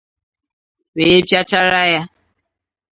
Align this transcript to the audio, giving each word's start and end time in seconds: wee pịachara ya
wee 0.95 1.19
pịachara 1.27 1.83
ya 1.93 2.01